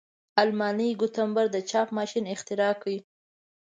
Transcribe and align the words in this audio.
آلماني 0.41 0.89
ګونتبر 0.99 1.45
د 1.51 1.57
چاپ 1.69 1.87
ماشین 1.97 2.25
اختراع 2.33 2.73
کړ. 2.81 2.87